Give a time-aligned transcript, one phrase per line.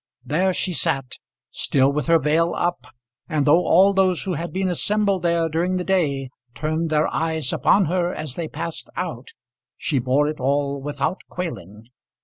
[0.25, 1.19] There she sat,
[1.51, 2.87] still with her veil up,
[3.29, 7.53] and though all those who had been assembled there during the day turned their eyes
[7.53, 9.27] upon her as they passed out,
[9.77, 11.83] she bore it all without quailing.